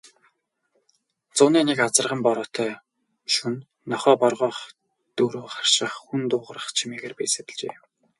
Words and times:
Зуны 1.41 1.61
нэг 1.67 1.79
азарган 1.85 2.19
бороотой 2.27 2.71
шөнө 3.33 3.65
нохой 3.91 4.15
боргоох, 4.23 4.59
дөрөө 5.17 5.47
харших, 5.53 5.93
хүн 6.05 6.21
дуугарах 6.31 6.67
чимээгээр 6.77 7.13
би 7.17 7.25
сэржээ. 7.33 7.73